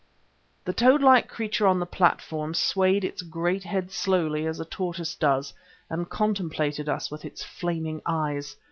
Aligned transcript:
The 0.65 0.73
toad 0.73 1.03
like 1.03 1.27
creature 1.29 1.67
on 1.67 1.79
the 1.79 1.85
platform 1.85 2.55
swayed 2.55 3.03
its 3.03 3.21
great 3.21 3.61
head 3.63 3.91
slowly 3.91 4.47
as 4.47 4.59
a 4.59 4.65
tortoise 4.65 5.13
does, 5.13 5.53
and 5.91 6.09
contemplated 6.09 6.89
us 6.89 7.11
with 7.11 7.23
its 7.23 7.43
flaming 7.43 8.01
eyes. 8.03 8.55